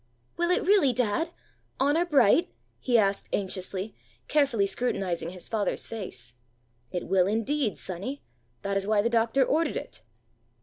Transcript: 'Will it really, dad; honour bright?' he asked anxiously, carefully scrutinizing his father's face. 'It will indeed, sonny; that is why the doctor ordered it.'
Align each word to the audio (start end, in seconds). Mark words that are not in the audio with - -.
'Will 0.35 0.49
it 0.49 0.63
really, 0.63 0.93
dad; 0.93 1.29
honour 1.79 2.05
bright?' 2.05 2.51
he 2.79 2.97
asked 2.97 3.29
anxiously, 3.31 3.93
carefully 4.27 4.65
scrutinizing 4.65 5.29
his 5.29 5.47
father's 5.47 5.85
face. 5.85 6.33
'It 6.91 7.05
will 7.07 7.27
indeed, 7.27 7.77
sonny; 7.77 8.23
that 8.63 8.77
is 8.77 8.87
why 8.87 9.03
the 9.03 9.11
doctor 9.11 9.45
ordered 9.45 9.77
it.' 9.77 10.01